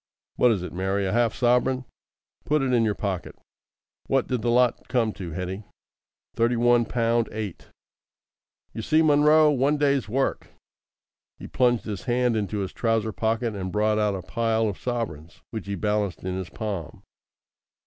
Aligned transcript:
"What 0.35 0.49
is 0.51 0.63
it, 0.63 0.73
Mary? 0.73 1.05
A 1.05 1.11
half 1.11 1.35
sovereign? 1.35 1.85
Put 2.43 2.63
it 2.63 2.73
in 2.73 2.83
your 2.83 2.95
pocket. 2.95 3.35
What 4.07 4.25
did 4.25 4.41
the 4.41 4.49
lot 4.49 4.87
come 4.87 5.13
to, 5.13 5.29
Hetty?" 5.29 5.63
"Thirty 6.35 6.55
one 6.55 6.85
pound 6.85 7.29
eight." 7.31 7.67
"You 8.73 8.81
see, 8.81 9.03
Munro! 9.03 9.51
One 9.51 9.77
day's 9.77 10.09
work." 10.09 10.47
He 11.37 11.45
plunged 11.45 11.85
his 11.85 12.05
hand 12.05 12.35
into 12.35 12.61
his 12.61 12.73
trouser 12.73 13.11
pocket 13.11 13.53
and 13.53 13.71
brought 13.71 13.99
out 13.99 14.15
a 14.15 14.23
pile 14.23 14.67
of 14.67 14.79
sovereigns, 14.79 15.43
which 15.51 15.67
he 15.67 15.75
balanced 15.75 16.23
in 16.23 16.35
his 16.35 16.49
palm. 16.49 17.03